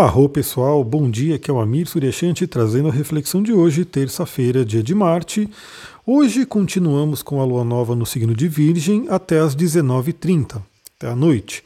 [0.00, 4.64] Arro pessoal, bom dia, aqui é o Amir Suryashanti trazendo a reflexão de hoje, terça-feira,
[4.64, 5.46] dia de Marte.
[6.06, 10.62] Hoje continuamos com a lua nova no signo de Virgem até as 19h30,
[10.96, 11.62] até a noite.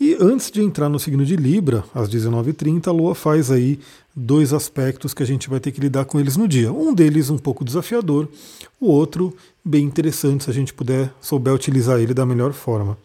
[0.00, 3.78] E antes de entrar no signo de Libra, às 19h30, a lua faz aí
[4.16, 6.72] dois aspectos que a gente vai ter que lidar com eles no dia.
[6.72, 8.26] Um deles um pouco desafiador,
[8.80, 12.96] o outro bem interessante se a gente puder souber utilizar ele da melhor forma.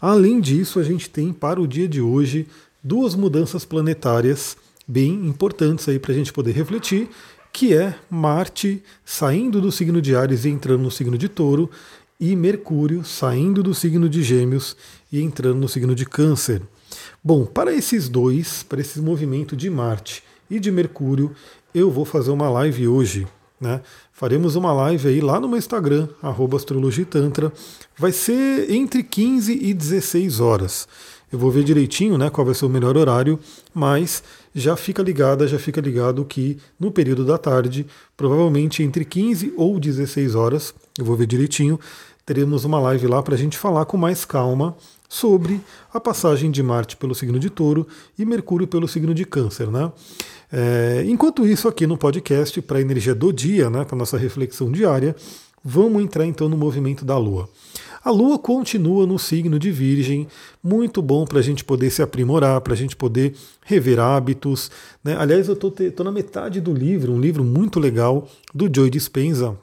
[0.00, 2.46] Além disso, a gente tem para o dia de hoje
[2.82, 4.56] duas mudanças planetárias
[4.86, 7.08] bem importantes aí para a gente poder refletir,
[7.52, 11.70] que é Marte saindo do signo de Ares e entrando no signo de Touro,
[12.18, 14.76] e Mercúrio saindo do signo de Gêmeos
[15.10, 16.60] e entrando no signo de Câncer.
[17.24, 21.34] Bom, para esses dois, para esse movimento de Marte e de Mercúrio,
[21.74, 23.26] eu vou fazer uma live hoje.
[23.58, 23.80] Né?
[24.12, 26.08] Faremos uma live aí lá no meu Instagram,
[26.56, 27.52] astrologitantra.
[27.96, 30.88] Vai ser entre 15 e 16 horas.
[31.32, 33.38] Eu vou ver direitinho né, qual vai ser o melhor horário,
[33.72, 34.22] mas
[34.54, 39.78] já fica ligada, já fica ligado que no período da tarde, provavelmente entre 15 ou
[39.78, 41.78] 16 horas, eu vou ver direitinho,
[42.26, 44.76] teremos uma live lá para a gente falar com mais calma
[45.08, 45.60] sobre
[45.92, 47.86] a passagem de Marte pelo signo de Touro
[48.18, 49.90] e Mercúrio pelo signo de Câncer, né?
[50.52, 54.70] É, enquanto isso, aqui no podcast, para a energia do dia, né, para nossa reflexão
[54.70, 55.14] diária,
[55.64, 57.48] vamos entrar então no movimento da Lua.
[58.02, 60.26] A Lua continua no signo de Virgem,
[60.62, 64.70] muito bom para a gente poder se aprimorar, para a gente poder rever hábitos.
[65.04, 65.16] Né?
[65.18, 69.54] Aliás, eu estou na metade do livro, um livro muito legal do Joy Dispenza,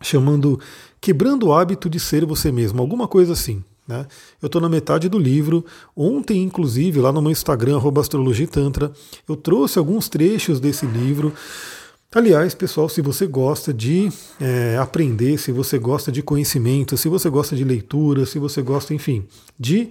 [0.00, 0.58] chamando
[1.00, 3.62] Quebrando o Hábito de Ser Você Mesmo, alguma coisa assim.
[3.86, 4.06] Né?
[4.40, 5.64] Eu estou na metade do livro.
[5.96, 8.92] Ontem, inclusive, lá no meu Instagram, astrologitantra,
[9.28, 11.34] eu trouxe alguns trechos desse livro.
[12.12, 14.08] Aliás, pessoal, se você gosta de
[14.40, 18.92] é, aprender, se você gosta de conhecimento, se você gosta de leitura, se você gosta,
[18.92, 19.24] enfim,
[19.56, 19.90] de,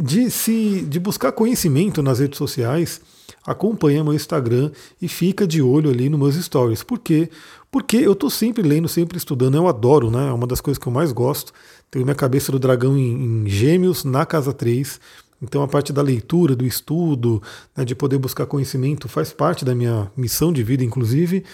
[0.00, 3.00] de, de, buscar conhecimento nas redes sociais,
[3.44, 4.70] acompanha meu Instagram
[5.02, 6.84] e fica de olho ali nos meus stories.
[6.84, 7.28] Por quê?
[7.72, 10.28] Porque eu estou sempre lendo, sempre estudando, eu adoro, né?
[10.28, 11.52] É uma das coisas que eu mais gosto.
[11.90, 15.00] Tenho minha cabeça do dragão em, em gêmeos na casa 3.
[15.40, 17.42] Então a parte da leitura, do estudo,
[17.76, 21.44] né, de poder buscar conhecimento faz parte da minha missão de vida, inclusive.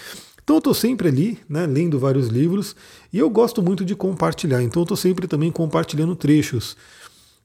[0.43, 2.75] Então eu estou sempre ali, né, lendo vários livros
[3.12, 4.62] e eu gosto muito de compartilhar.
[4.62, 6.77] Então eu estou sempre também compartilhando trechos.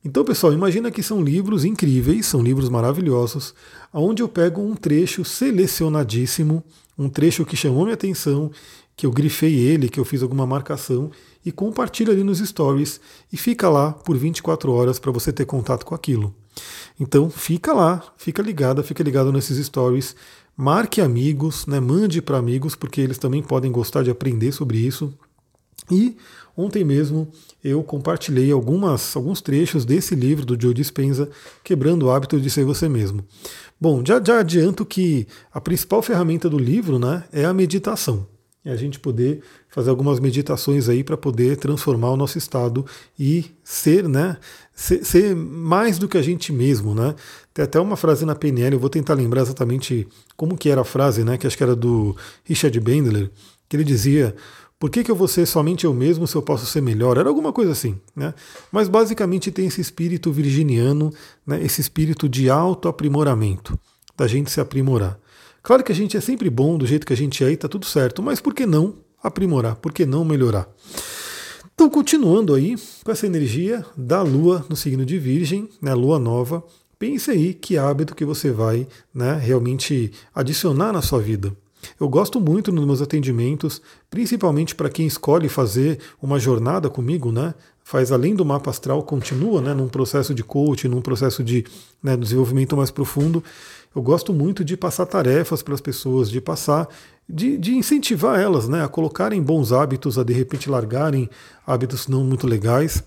[0.04, 3.54] Então, pessoal, imagina que são livros incríveis, são livros maravilhosos,
[3.94, 6.64] onde eu pego um trecho selecionadíssimo,
[6.98, 8.50] um trecho que chamou minha atenção,
[9.00, 11.10] que eu grifei ele, que eu fiz alguma marcação
[11.46, 13.00] e compartilha ali nos stories
[13.32, 16.36] e fica lá por 24 horas para você ter contato com aquilo.
[17.00, 20.18] Então fica lá, fica ligada, fica ligado nesses stories,
[20.54, 25.14] marque amigos, né, mande para amigos, porque eles também podem gostar de aprender sobre isso.
[25.90, 26.18] E
[26.58, 27.32] ontem mesmo
[27.64, 31.30] eu compartilhei algumas, alguns trechos desse livro do Joe Dispenza,
[31.64, 33.24] Quebrando o Hábito de Ser Você Mesmo.
[33.80, 38.28] Bom, já, já adianto que a principal ferramenta do livro né, é a meditação
[38.64, 42.86] é a gente poder fazer algumas meditações aí para poder transformar o nosso estado
[43.18, 44.38] e ser, né,
[44.76, 47.16] ser, ser, mais do que a gente mesmo, né?
[47.54, 50.86] Tem até uma frase na PNL, eu vou tentar lembrar exatamente como que era a
[50.86, 53.32] frase, né, que acho que era do Richard Bandler,
[53.70, 54.36] que ele dizia:
[54.78, 57.30] "Por que, que eu vou ser somente eu mesmo se eu posso ser melhor?" Era
[57.30, 58.34] alguma coisa assim, né?
[58.72, 61.14] Mas basicamente tem esse espírito virginiano,
[61.48, 63.80] né, esse espírito de autoaprimoramento,
[64.18, 65.18] da gente se aprimorar.
[65.70, 67.68] Claro que a gente é sempre bom do jeito que a gente é e está
[67.68, 69.76] tudo certo, mas por que não aprimorar?
[69.76, 70.68] Por que não melhorar?
[71.76, 76.64] Então, continuando aí com essa energia da Lua no signo de Virgem, né, Lua nova,
[76.98, 81.56] pense aí que hábito que você vai né, realmente adicionar na sua vida.
[82.00, 83.80] Eu gosto muito nos meus atendimentos,
[84.10, 87.54] principalmente para quem escolhe fazer uma jornada comigo, né?
[87.84, 91.64] Faz além do mapa astral, continua né, num processo de coaching, num processo de
[92.02, 93.44] né, desenvolvimento mais profundo.
[93.96, 96.88] Eu gosto muito de passar tarefas para as pessoas, de passar,
[97.28, 101.30] de, de, incentivar elas né, a colocarem bons hábitos, a de repente largarem
[101.66, 103.04] hábitos não muito legais.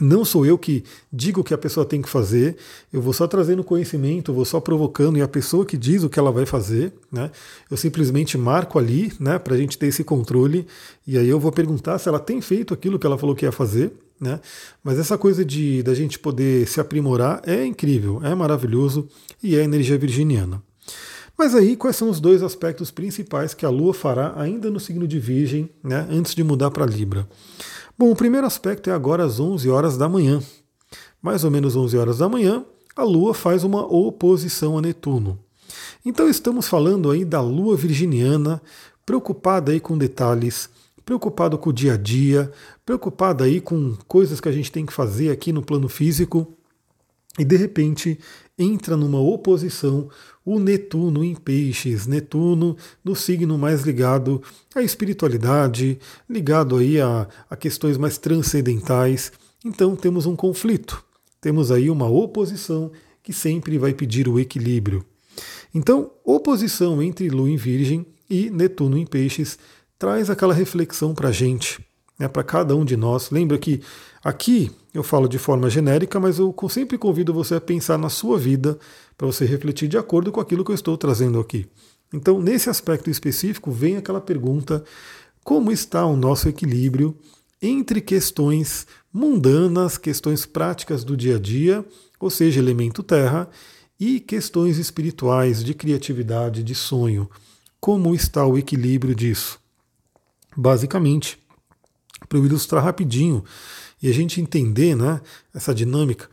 [0.00, 2.56] Não sou eu que digo o que a pessoa tem que fazer,
[2.90, 6.18] eu vou só trazendo conhecimento, vou só provocando, e a pessoa que diz o que
[6.18, 7.30] ela vai fazer, né?
[7.70, 10.66] Eu simplesmente marco ali, né, para a gente ter esse controle,
[11.06, 13.52] e aí eu vou perguntar se ela tem feito aquilo que ela falou que ia
[13.52, 13.92] fazer,
[14.22, 14.40] né?
[14.84, 19.08] Mas essa coisa de da gente poder se aprimorar é incrível, é maravilhoso
[19.42, 20.62] e é energia virginiana.
[21.36, 25.08] Mas aí, quais são os dois aspectos principais que a Lua fará ainda no signo
[25.08, 27.28] de Virgem, né, antes de mudar para Libra?
[27.98, 30.40] Bom, o primeiro aspecto é agora às 11 horas da manhã.
[31.20, 32.64] Mais ou menos 11 horas da manhã,
[32.94, 35.38] a Lua faz uma oposição a Netuno.
[36.04, 38.62] Então estamos falando aí da Lua virginiana,
[39.04, 40.68] preocupada aí com detalhes,
[41.04, 42.50] preocupado com o dia a dia,
[42.84, 46.52] preocupado aí com coisas que a gente tem que fazer aqui no plano físico.
[47.38, 48.18] E de repente
[48.58, 50.08] entra numa oposição
[50.44, 54.42] o Netuno em Peixes, Netuno no signo mais ligado
[54.74, 59.32] à espiritualidade, ligado aí a, a questões mais transcendentais.
[59.64, 61.02] Então temos um conflito,
[61.40, 62.90] temos aí uma oposição
[63.22, 65.04] que sempre vai pedir o equilíbrio.
[65.74, 69.58] Então, oposição entre Lua em Virgem e Netuno em Peixes
[70.02, 71.78] traz aquela reflexão para a gente,
[72.18, 73.30] né, para cada um de nós.
[73.30, 73.80] Lembra que
[74.24, 78.36] aqui eu falo de forma genérica, mas eu sempre convido você a pensar na sua
[78.36, 78.76] vida
[79.16, 81.68] para você refletir de acordo com aquilo que eu estou trazendo aqui.
[82.12, 84.82] Então, nesse aspecto específico, vem aquela pergunta:
[85.44, 87.16] como está o nosso equilíbrio
[87.62, 91.84] entre questões mundanas, questões práticas do dia a dia,
[92.18, 93.48] ou seja, elemento terra,
[94.00, 97.30] e questões espirituais de criatividade, de sonho?
[97.80, 99.61] Como está o equilíbrio disso?
[100.56, 101.38] Basicamente,
[102.28, 103.44] para eu ilustrar rapidinho
[104.02, 105.20] e a gente entender né,
[105.54, 106.28] essa dinâmica,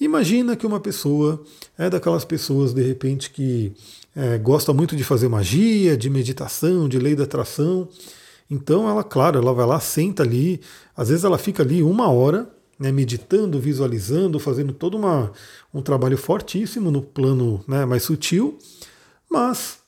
[0.00, 1.42] imagina que uma pessoa
[1.78, 3.72] é daquelas pessoas, de repente, que
[4.14, 7.88] é, gosta muito de fazer magia, de meditação, de lei da atração.
[8.50, 10.60] Então, ela, claro, ela vai lá, senta ali,
[10.96, 12.48] às vezes ela fica ali uma hora,
[12.78, 15.32] né, meditando, visualizando, fazendo todo uma,
[15.72, 18.58] um trabalho fortíssimo no plano né, mais sutil,
[19.30, 19.78] mas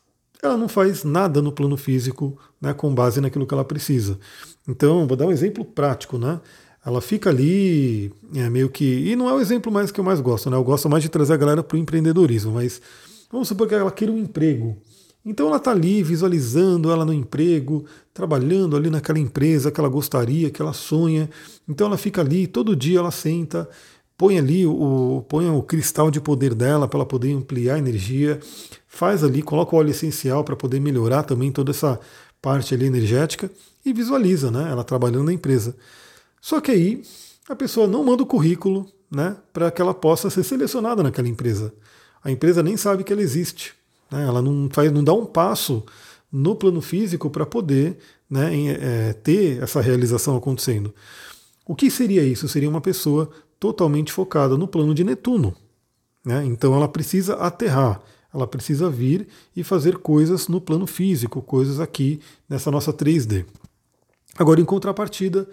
[0.43, 4.19] ela não faz nada no plano físico né, com base naquilo que ela precisa.
[4.67, 6.41] Então, vou dar um exemplo prático, né?
[6.85, 8.85] Ela fica ali, é, meio que.
[8.85, 10.57] E não é o exemplo mais que eu mais gosto, né?
[10.57, 12.81] Eu gosto mais de trazer a galera para o empreendedorismo, mas
[13.31, 14.77] vamos supor que ela queira um emprego.
[15.25, 20.51] Então ela está ali visualizando ela no emprego, trabalhando ali naquela empresa que ela gostaria,
[20.51, 21.31] que ela sonha.
[21.67, 23.67] Então ela fica ali, todo dia ela senta,
[24.19, 28.39] põe ali o, põe o cristal de poder dela para ela poder ampliar a energia,
[28.87, 31.99] faz ali, coloca o óleo essencial para poder melhorar também toda essa
[32.45, 33.51] parte ali energética
[33.87, 34.71] e visualiza, né?
[34.71, 35.75] Ela trabalhando na empresa.
[36.43, 37.03] Só que aí
[37.49, 39.35] a pessoa não manda o currículo, né?
[39.51, 41.73] Para que ela possa ser selecionada naquela empresa.
[42.23, 43.73] A empresa nem sabe que ela existe.
[44.11, 44.27] Né?
[44.27, 45.83] Ela não faz, não dá um passo
[46.31, 47.97] no plano físico para poder
[48.29, 50.95] né, em, é, ter essa realização acontecendo.
[51.67, 52.47] O que seria isso?
[52.47, 55.55] Seria uma pessoa totalmente focada no plano de Netuno.
[56.23, 56.45] Né?
[56.45, 58.03] Então ela precisa aterrar,
[58.35, 63.45] ela precisa vir e fazer coisas no plano físico, coisas aqui nessa nossa 3D.
[64.37, 65.49] Agora, em contrapartida,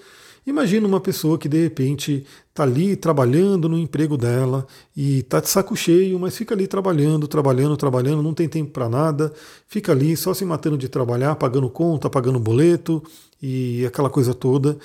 [0.46, 4.66] imagina uma pessoa que de repente está ali trabalhando no emprego dela
[4.98, 8.90] e está de saco cheio, mas fica ali trabalhando, trabalhando, trabalhando, não tem tempo para
[8.90, 9.32] nada,
[9.68, 13.04] fica ali só se matando de trabalhar, pagando conta, pagando boleto
[13.40, 14.80] e aquela coisa toda.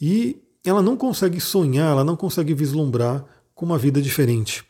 [0.00, 3.24] E ela não consegue sonhar, ela não consegue vislumbrar
[3.56, 4.64] com uma vida diferente.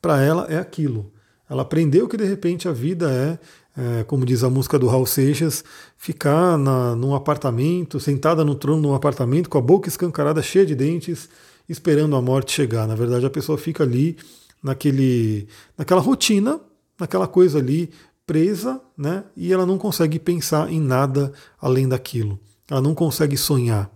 [0.00, 1.12] Para ela é aquilo.
[1.48, 3.38] Ela aprendeu que de repente a vida é,
[3.80, 5.62] é, como diz a música do Raul Seixas,
[5.96, 10.74] ficar na, num apartamento, sentada no trono num apartamento, com a boca escancarada, cheia de
[10.74, 11.28] dentes,
[11.68, 12.86] esperando a morte chegar.
[12.86, 14.16] Na verdade, a pessoa fica ali
[14.62, 15.46] naquele,
[15.76, 16.60] naquela rotina,
[16.98, 17.90] naquela coisa ali
[18.26, 19.24] presa, né?
[19.36, 22.40] E ela não consegue pensar em nada além daquilo.
[22.68, 23.90] Ela não consegue sonhar.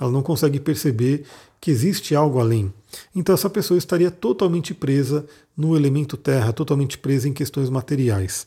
[0.00, 1.24] Ela não consegue perceber
[1.64, 2.70] que existe algo além.
[3.16, 5.24] Então essa pessoa estaria totalmente presa
[5.56, 8.46] no elemento terra, totalmente presa em questões materiais.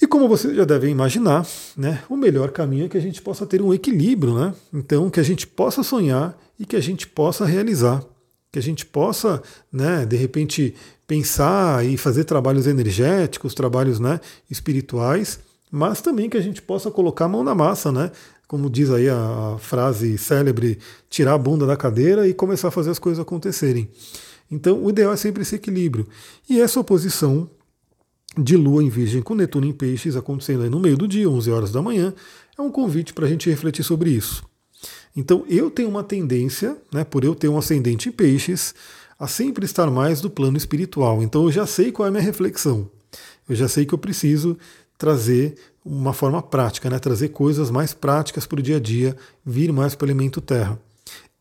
[0.00, 3.44] E como vocês já devem imaginar, né, o melhor caminho é que a gente possa
[3.44, 4.54] ter um equilíbrio, né?
[4.72, 8.02] Então que a gente possa sonhar e que a gente possa realizar,
[8.50, 10.74] que a gente possa, né, de repente
[11.06, 14.18] pensar e fazer trabalhos energéticos, trabalhos, né,
[14.50, 15.40] espirituais,
[15.70, 18.12] mas também que a gente possa colocar a mão na massa, né?
[18.46, 22.90] Como diz aí a frase célebre, tirar a bunda da cadeira e começar a fazer
[22.90, 23.88] as coisas acontecerem.
[24.50, 26.06] Então, o ideal é sempre esse equilíbrio.
[26.48, 27.48] E essa oposição
[28.36, 31.50] de Lua em Virgem com Netuno em Peixes acontecendo aí no meio do dia, 11
[31.50, 32.12] horas da manhã,
[32.56, 34.44] é um convite para a gente refletir sobre isso.
[35.16, 38.74] Então, eu tenho uma tendência, né, por eu ter um ascendente em Peixes,
[39.18, 41.22] a sempre estar mais do plano espiritual.
[41.22, 42.90] Então, eu já sei qual é a minha reflexão.
[43.48, 44.58] Eu já sei que eu preciso
[44.98, 46.98] trazer uma forma prática, né?
[46.98, 50.78] trazer coisas mais práticas para o dia a dia, vir mais para o elemento terra.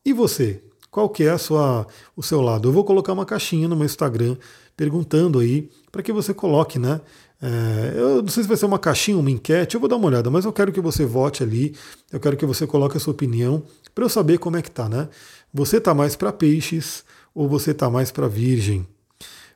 [0.06, 0.62] E você?
[0.92, 2.68] Qual que é a sua, o seu lado?
[2.68, 4.36] Eu vou colocar uma caixinha no meu Instagram
[4.76, 7.00] perguntando aí para que você coloque, né?
[7.42, 10.08] É, eu não sei se vai ser uma caixinha, uma enquete, eu vou dar uma
[10.08, 11.76] olhada, mas eu quero que você vote ali,
[12.12, 14.88] eu quero que você coloque a sua opinião para eu saber como é que tá,
[14.88, 15.10] né?
[15.54, 18.88] Você tá mais para peixes ou você tá mais para virgem?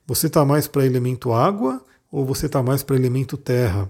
[0.06, 3.90] Você tá mais para elemento água ou você tá mais para elemento terra?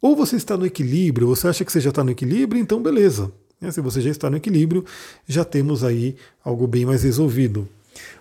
[0.00, 3.30] Ou você está no equilíbrio, você acha que você já está no equilíbrio, então beleza.
[3.60, 3.70] Né?
[3.70, 4.84] Se você já está no equilíbrio,
[5.28, 7.68] já temos aí algo bem mais resolvido.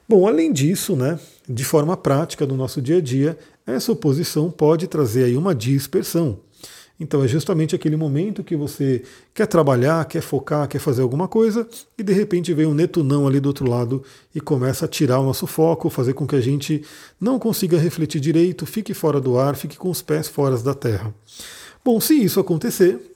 [0.07, 4.87] Bom, além disso, né, de forma prática do nosso dia a dia, essa oposição pode
[4.87, 6.39] trazer aí uma dispersão.
[6.99, 11.65] Então é justamente aquele momento que você quer trabalhar, quer focar, quer fazer alguma coisa,
[11.97, 14.03] e de repente vem um Netunão ali do outro lado
[14.35, 16.83] e começa a tirar o nosso foco, fazer com que a gente
[17.21, 21.13] não consiga refletir direito, fique fora do ar, fique com os pés fora da terra.
[21.83, 23.15] Bom, se isso acontecer,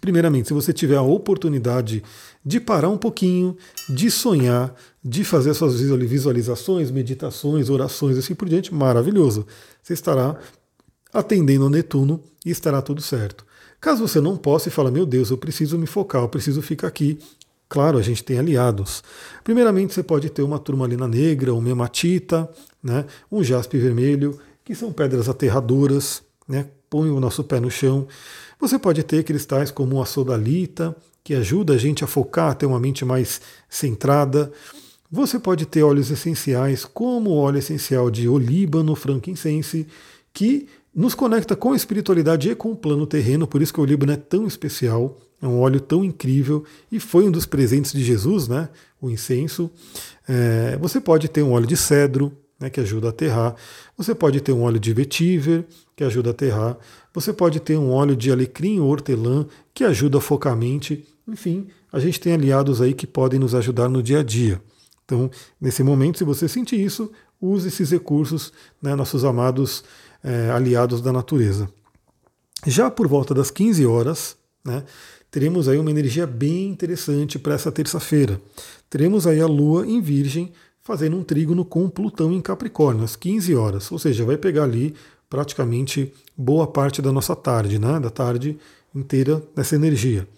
[0.00, 2.02] primeiramente, se você tiver a oportunidade
[2.44, 3.56] de parar um pouquinho,
[3.88, 9.46] de sonhar, de fazer suas visualizações, meditações, orações, assim por diante, maravilhoso.
[9.82, 10.38] Você estará
[11.12, 13.44] atendendo ao Netuno e estará tudo certo.
[13.80, 16.88] Caso você não possa e fala, meu Deus, eu preciso me focar, eu preciso ficar
[16.88, 17.18] aqui.
[17.68, 19.02] Claro, a gente tem aliados.
[19.42, 22.48] Primeiramente, você pode ter uma turmalina negra, uma hematita,
[22.82, 28.06] né, um jaspe vermelho, que são pedras aterradoras, né, põe o nosso pé no chão.
[28.58, 32.66] Você pode ter cristais como a sodalita, que ajuda a gente a focar, a ter
[32.66, 34.50] uma mente mais centrada.
[35.10, 39.86] Você pode ter óleos essenciais, como o óleo essencial de olíbano, frankincense,
[40.32, 43.82] que nos conecta com a espiritualidade e com o plano terreno, por isso que o
[43.82, 48.02] olíbano é tão especial, é um óleo tão incrível e foi um dos presentes de
[48.02, 48.70] Jesus, né?
[49.00, 49.70] O incenso.
[50.26, 53.54] É, você pode ter um óleo de cedro, né, que ajuda a aterrar.
[53.96, 56.76] Você pode ter um óleo de vetiver, que ajuda a aterrar.
[57.12, 61.06] Você pode ter um óleo de alecrim ou hortelã, que ajuda a focar a mente.
[61.28, 64.60] Enfim, a gente tem aliados aí que podem nos ajudar no dia a dia.
[65.04, 67.10] Então, nesse momento, se você sentir isso,
[67.40, 69.84] use esses recursos, né, nossos amados
[70.22, 71.68] é, aliados da natureza.
[72.66, 74.82] Já por volta das 15 horas, né,
[75.30, 78.40] teremos aí uma energia bem interessante para essa terça-feira.
[78.90, 80.52] Teremos aí a Lua em Virgem
[80.86, 83.90] fazendo um trígono com Plutão em Capricórnio, às 15 horas.
[83.90, 84.94] Ou seja, vai pegar ali
[85.28, 88.56] praticamente boa parte da nossa tarde, né, da tarde
[88.94, 90.28] inteira dessa energia.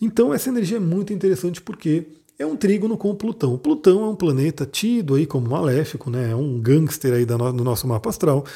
[0.00, 2.06] Então essa energia é muito interessante porque
[2.38, 3.58] é um trígono com Plutão.
[3.58, 6.30] Plutão é um planeta tido aí como maléfico, né?
[6.30, 8.46] É um gangster aí no nosso mapa astral.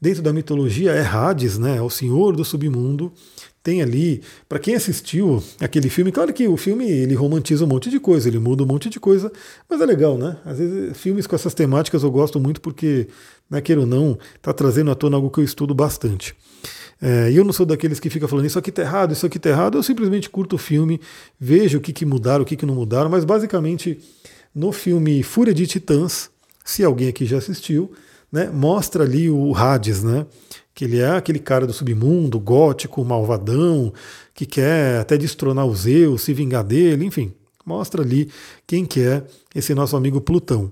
[0.00, 1.76] Dentro da mitologia é Hades, né?
[1.76, 3.12] É o senhor do submundo.
[3.62, 7.90] Tem ali, para quem assistiu aquele filme, claro que o filme ele romantiza um monte
[7.90, 9.30] de coisa, ele muda um monte de coisa,
[9.68, 10.38] mas é legal, né?
[10.44, 13.08] Às vezes filmes com essas temáticas eu gosto muito porque,
[13.50, 16.34] né, queira ou não, está trazendo à tona algo que eu estudo bastante.
[17.00, 19.38] É, e eu não sou daqueles que fica falando isso aqui tá errado, isso aqui
[19.38, 19.78] tá errado.
[19.78, 21.00] Eu simplesmente curto o filme,
[21.38, 23.08] vejo o que, que mudaram, o que, que não mudaram.
[23.08, 24.00] Mas basicamente,
[24.54, 26.30] no filme Fúria de Titãs,
[26.64, 27.92] se alguém aqui já assistiu,
[28.30, 30.26] né, mostra ali o Hades, né?
[30.78, 33.92] Que ele é aquele cara do submundo, gótico, malvadão,
[34.32, 37.32] que quer até destronar o Zeus, se vingar dele, enfim.
[37.66, 38.30] Mostra ali
[38.64, 40.70] quem que é esse nosso amigo Plutão.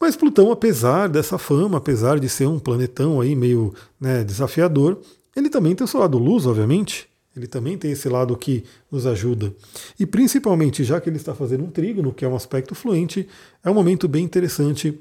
[0.00, 5.02] Mas Plutão, apesar dessa fama, apesar de ser um planetão aí meio né, desafiador,
[5.36, 7.06] ele também tem o seu lado luz, obviamente.
[7.36, 9.54] Ele também tem esse lado que nos ajuda.
[10.00, 13.28] E principalmente, já que ele está fazendo um trígono, que é um aspecto fluente,
[13.62, 14.98] é um momento bem interessante.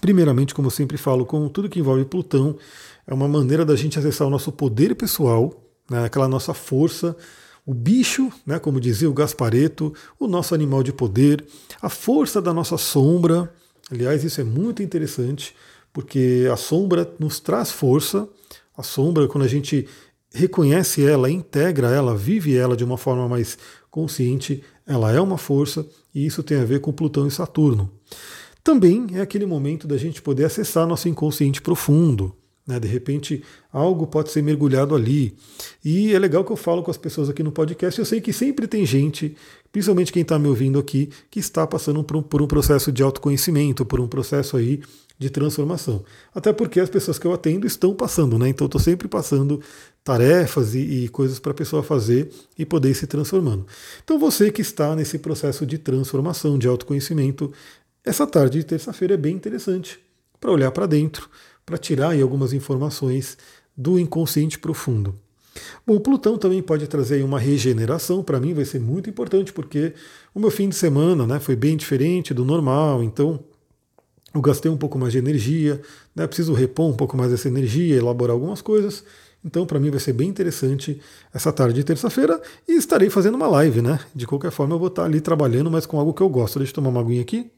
[0.00, 2.56] Primeiramente, como eu sempre falo, com tudo que envolve Plutão,
[3.06, 5.54] é uma maneira da gente acessar o nosso poder pessoal,
[5.90, 7.16] né, aquela nossa força,
[7.64, 11.44] o bicho, né, como dizia o Gaspareto, o nosso animal de poder,
[11.80, 13.52] a força da nossa sombra.
[13.90, 15.54] Aliás, isso é muito interessante,
[15.92, 18.28] porque a sombra nos traz força,
[18.76, 19.88] a sombra, quando a gente
[20.32, 23.56] reconhece ela, integra ela, vive ela de uma forma mais
[23.90, 27.90] consciente, ela é uma força e isso tem a ver com Plutão e Saturno.
[28.66, 32.34] Também é aquele momento da gente poder acessar nosso inconsciente profundo.
[32.66, 32.80] Né?
[32.80, 35.36] De repente, algo pode ser mergulhado ali.
[35.84, 37.96] E é legal que eu falo com as pessoas aqui no podcast.
[37.96, 39.36] Eu sei que sempre tem gente,
[39.70, 43.04] principalmente quem está me ouvindo aqui, que está passando por um, por um processo de
[43.04, 44.82] autoconhecimento, por um processo aí
[45.16, 46.02] de transformação.
[46.34, 48.48] Até porque as pessoas que eu atendo estão passando, né?
[48.48, 49.60] Então estou sempre passando
[50.02, 53.64] tarefas e, e coisas para a pessoa fazer e poder ir se transformando.
[54.02, 57.52] Então você que está nesse processo de transformação, de autoconhecimento,
[58.06, 59.98] essa tarde de terça-feira é bem interessante
[60.40, 61.28] para olhar para dentro,
[61.66, 63.36] para tirar aí algumas informações
[63.76, 65.12] do inconsciente profundo.
[65.84, 69.92] Bom, Plutão também pode trazer uma regeneração, para mim vai ser muito importante, porque
[70.32, 73.40] o meu fim de semana né, foi bem diferente do normal, então
[74.32, 75.80] eu gastei um pouco mais de energia,
[76.14, 79.02] né, preciso repor um pouco mais essa energia, elaborar algumas coisas.
[79.44, 81.00] Então, para mim vai ser bem interessante
[81.32, 84.00] essa tarde de terça-feira e estarei fazendo uma live, né?
[84.12, 86.58] De qualquer forma, eu vou estar ali trabalhando, mas com algo que eu gosto.
[86.58, 87.48] Deixa eu tomar uma aguinha aqui.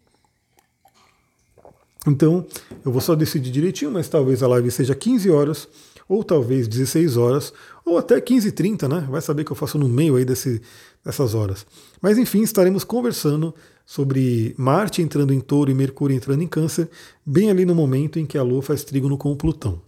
[2.07, 2.47] Então,
[2.85, 5.69] eu vou só decidir direitinho, mas talvez a live seja 15 horas,
[6.09, 7.53] ou talvez 16 horas,
[7.85, 9.07] ou até 15 e 30, né?
[9.11, 10.63] Vai saber que eu faço no meio aí desse,
[11.05, 11.67] dessas horas.
[12.01, 16.89] Mas enfim, estaremos conversando sobre Marte entrando em touro e Mercúrio entrando em câncer,
[17.25, 19.81] bem ali no momento em que a Lua faz trígono com o Plutão.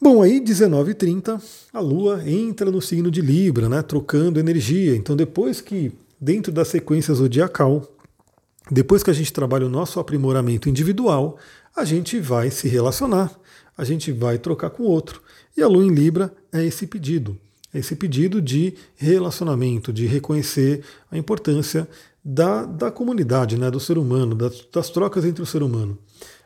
[0.00, 1.40] Bom, aí 19h30,
[1.72, 4.96] a Lua entra no signo de Libra, né, trocando energia.
[4.96, 7.88] Então, depois que, dentro da sequência zodiacal,
[8.70, 11.38] depois que a gente trabalha o nosso aprimoramento individual,
[11.74, 13.32] a gente vai se relacionar,
[13.76, 15.22] a gente vai trocar com outro.
[15.56, 17.36] E a lua em Libra é esse pedido,
[17.72, 21.88] é esse pedido de relacionamento, de reconhecer a importância
[22.24, 25.98] da, da comunidade, né, do ser humano, das, das trocas entre o ser humano.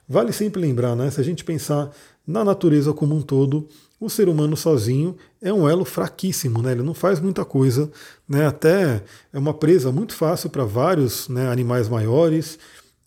[0.08, 1.90] Vale sempre lembrar, né, se a gente pensar
[2.26, 3.68] na natureza como um todo,
[4.00, 6.72] o ser humano sozinho é um elo fraquíssimo, né?
[6.72, 7.90] ele não faz muita coisa,
[8.28, 8.46] né?
[8.46, 12.58] até é uma presa muito fácil para vários né, animais maiores,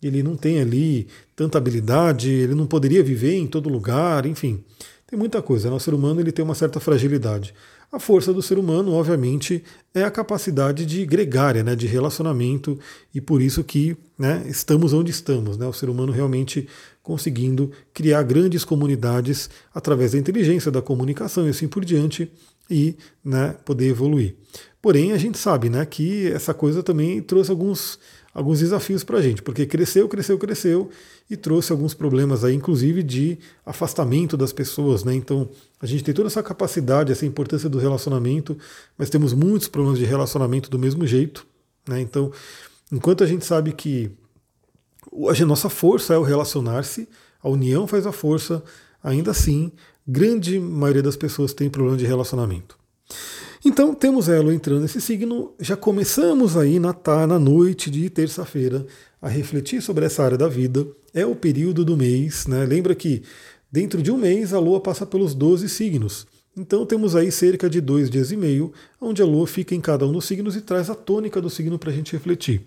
[0.02, 1.06] ele não tem ali
[1.36, 4.64] tanta habilidade, ele não poderia viver em todo lugar, enfim,
[5.06, 5.68] tem muita coisa.
[5.68, 5.76] Né?
[5.76, 7.54] O ser humano ele tem uma certa fragilidade.
[7.92, 12.78] A força do ser humano, obviamente, é a capacidade de gregária, né, de relacionamento,
[13.12, 15.58] e por isso que né, estamos onde estamos.
[15.58, 16.68] Né, o ser humano realmente
[17.10, 22.30] conseguindo criar grandes comunidades através da inteligência, da comunicação e assim por diante,
[22.70, 24.36] e né, poder evoluir.
[24.80, 27.98] Porém, a gente sabe né, que essa coisa também trouxe alguns
[28.32, 30.88] alguns desafios para a gente, porque cresceu, cresceu, cresceu
[31.28, 33.36] e trouxe alguns problemas aí, inclusive de
[33.66, 35.12] afastamento das pessoas, né?
[35.12, 35.48] Então
[35.80, 38.56] a gente tem toda essa capacidade, essa importância do relacionamento,
[38.96, 41.44] mas temos muitos problemas de relacionamento do mesmo jeito,
[41.88, 42.00] né?
[42.00, 42.30] Então,
[42.92, 44.12] enquanto a gente sabe que
[45.28, 47.08] a nossa força é o relacionar-se,
[47.42, 48.62] a união faz a força,
[49.02, 49.72] ainda assim,
[50.06, 52.78] grande maioria das pessoas tem problema de relacionamento.
[53.64, 58.86] Então temos ela entrando nesse signo, já começamos aí na, tá, na noite de terça-feira
[59.20, 60.86] a refletir sobre essa área da vida.
[61.12, 62.64] É o período do mês, né?
[62.64, 63.22] Lembra que
[63.70, 66.26] dentro de um mês a Lua passa pelos 12 signos.
[66.60, 70.06] Então temos aí cerca de dois dias e meio, onde a Lua fica em cada
[70.06, 72.60] um dos signos e traz a tônica do signo para a gente refletir.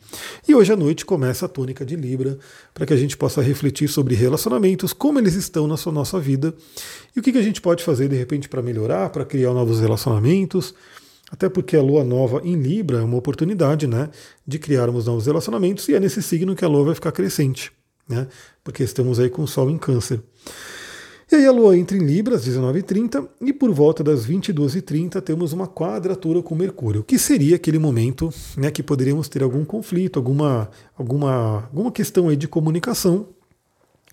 [0.48, 2.40] E hoje à noite começa a tônica de Libra,
[2.74, 6.56] para que a gente possa refletir sobre relacionamentos, como eles estão na sua nossa vida,
[7.16, 9.80] e o que, que a gente pode fazer de repente para melhorar, para criar novos
[9.80, 10.74] relacionamentos.
[11.30, 14.10] Até porque a lua nova em Libra é uma oportunidade né,
[14.46, 17.72] de criarmos novos relacionamentos, e é nesse signo que a lua vai ficar crescente,
[18.10, 18.28] né,
[18.64, 20.20] porque estamos aí com o Sol em Câncer.
[21.34, 25.52] E aí a Lua entra em Libra às 19h30 e por volta das 22h30 temos
[25.52, 30.70] uma quadratura com Mercúrio, que seria aquele momento né, que poderíamos ter algum conflito, alguma,
[30.96, 33.30] alguma, alguma questão aí de comunicação.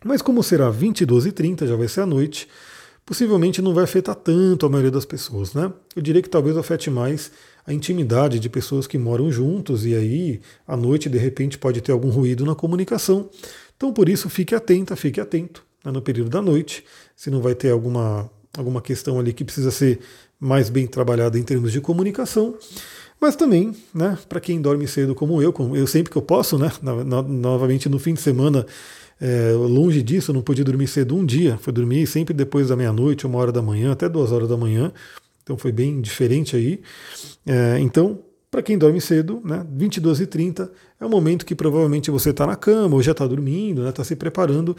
[0.03, 2.49] Mas como será 22h30, já vai ser a noite,
[3.05, 5.53] possivelmente não vai afetar tanto a maioria das pessoas.
[5.53, 5.71] Né?
[5.95, 7.31] Eu diria que talvez afete mais
[7.67, 11.93] a intimidade de pessoas que moram juntos e aí à noite de repente pode ter
[11.93, 13.29] algum ruído na comunicação.
[13.77, 16.85] Então por isso fique atenta, fique atento né, no período da noite,
[17.17, 20.01] se não vai ter alguma, alguma questão ali que precisa ser
[20.39, 22.57] mais bem trabalhada em termos de comunicação.
[23.21, 26.59] Mas também, né, para quem dorme cedo como eu, como eu sempre que eu posso,
[26.59, 28.65] né, no, no, novamente no fim de semana,
[29.21, 32.77] é, longe disso, eu não podia dormir cedo um dia, foi dormir sempre depois da
[32.77, 34.91] meia-noite, uma hora da manhã, até duas horas da manhã,
[35.43, 36.81] então foi bem diferente aí.
[37.45, 42.11] É, então, para quem dorme cedo, né, 22 e 30 é o momento que provavelmente
[42.11, 44.75] você está na cama ou já está dormindo, está né, se preparando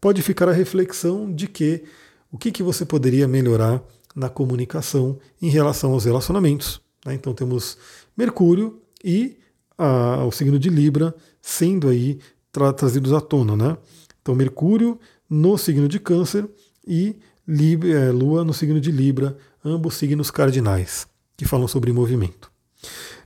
[0.00, 1.84] pode ficar a reflexão de que
[2.30, 3.82] o que, que você poderia melhorar
[4.14, 6.80] na comunicação em relação aos relacionamentos.
[7.04, 7.14] Né?
[7.14, 7.78] Então temos
[8.16, 9.36] Mercúrio e
[9.76, 12.18] a, o signo de Libra sendo aí
[12.50, 13.56] tra trazidos à tona.
[13.56, 13.76] Né?
[14.20, 16.48] Então Mercúrio no signo de Câncer
[16.86, 21.06] e Libra, é, Lua no signo de Libra, ambos signos cardinais,
[21.36, 22.50] que falam sobre movimento.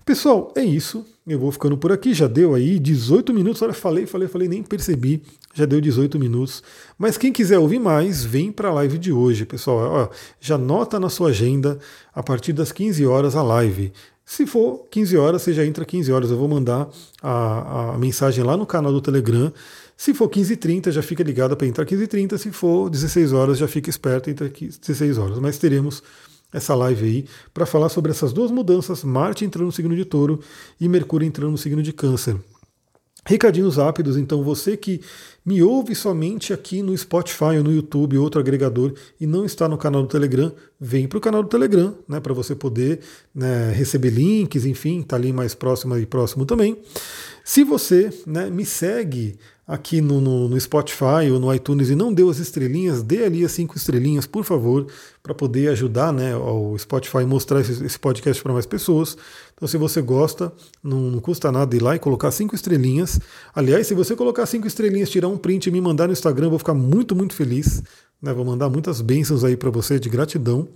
[0.05, 1.05] Pessoal, é isso.
[1.27, 2.13] Eu vou ficando por aqui.
[2.13, 3.63] Já deu aí 18 minutos.
[3.63, 5.23] Olha, falei, falei, falei, nem percebi.
[5.55, 6.63] Já deu 18 minutos.
[6.99, 10.11] Mas quem quiser ouvir mais, vem para a live de hoje, pessoal.
[10.41, 11.79] Já nota na sua agenda
[12.13, 13.93] a partir das 15 horas a live.
[14.25, 16.31] Se for 15 horas, você já entra 15 horas.
[16.31, 16.89] Eu vou mandar
[17.23, 19.53] a, a mensagem lá no canal do Telegram.
[19.97, 22.39] Se for 15h30, já fica ligado para entrar 15h30.
[22.39, 25.39] Se for 16 horas, já fica esperto, entra 16 horas.
[25.39, 26.03] Mas teremos
[26.53, 30.41] essa live aí para falar sobre essas duas mudanças, Marte entrando no signo de Touro
[30.81, 32.37] e Mercúrio entrando no signo de Câncer.
[33.25, 35.01] Recadinhos rápidos, então você que
[35.47, 39.79] me ouve somente aqui no Spotify ou no YouTube, outro agregador, e não está no
[39.79, 42.99] canal do Telegram, vem para o canal do Telegram, né, para você poder
[43.33, 46.77] né, receber links, enfim, tá ali mais próximo e próximo também.
[47.45, 49.39] Se você né, me segue
[49.73, 53.43] aqui no, no, no, Spotify ou no iTunes e não deu as estrelinhas, dê ali
[53.43, 54.87] as cinco estrelinhas, por favor,
[55.23, 59.17] para poder ajudar né, o Spotify mostrar esse, esse podcast para mais pessoas.
[59.55, 60.53] Então, se você gosta,
[60.85, 63.19] não, não, custa nada ir lá e colocar cinco estrelinhas.
[63.55, 66.59] Aliás, se você colocar cinco estrelinhas, tirar um print e me mandar no Instagram, vou
[66.59, 67.83] ficar muito, muito feliz.
[68.21, 70.69] Né, vou mandar muitas bênçãos aí para você de gratidão.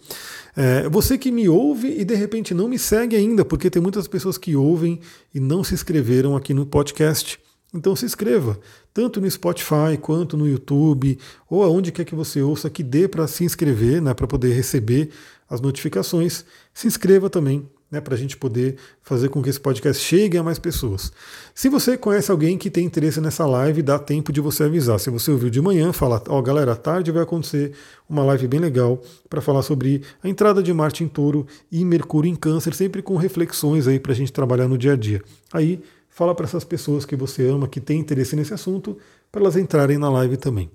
[0.56, 4.08] É, você que me ouve e de repente não me segue ainda, porque tem muitas
[4.08, 5.00] pessoas que ouvem
[5.34, 7.38] e não se inscreveram aqui no podcast.
[7.76, 8.58] Então se inscreva,
[8.92, 13.26] tanto no Spotify quanto no YouTube, ou aonde quer que você ouça, que dê para
[13.26, 15.10] se inscrever, né, para poder receber
[15.48, 16.44] as notificações.
[16.72, 20.42] Se inscreva também, né, para a gente poder fazer com que esse podcast chegue a
[20.42, 21.12] mais pessoas.
[21.54, 24.98] Se você conhece alguém que tem interesse nessa live, dá tempo de você avisar.
[24.98, 27.72] Se você ouviu de manhã, fala, ó, oh, galera, à tarde vai acontecer
[28.08, 32.30] uma live bem legal para falar sobre a entrada de Marte em Touro e Mercúrio
[32.30, 35.22] em Câncer, sempre com reflexões aí para a gente trabalhar no dia a dia.
[35.52, 35.80] Aí
[36.16, 38.96] fala para essas pessoas que você ama, que tem interesse nesse assunto,
[39.30, 40.70] para elas entrarem na live também.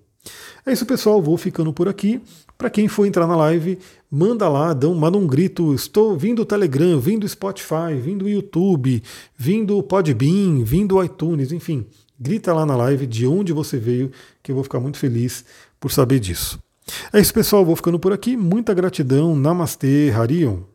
[0.64, 1.20] É isso, pessoal.
[1.20, 2.22] Vou ficando por aqui.
[2.56, 5.74] Para quem for entrar na live, manda lá, um, manda um grito.
[5.74, 9.02] Estou vindo o Telegram, vindo o Spotify, vindo o YouTube,
[9.36, 11.88] vindo o Podbean, vindo o iTunes, enfim.
[12.20, 14.12] Grita lá na live de onde você veio,
[14.44, 15.44] que eu vou ficar muito feliz
[15.80, 16.60] por saber disso.
[17.12, 17.66] É isso, pessoal.
[17.66, 18.38] Vou ficando por aqui.
[18.38, 19.36] Muita gratidão.
[19.36, 20.71] Namastê, Harion.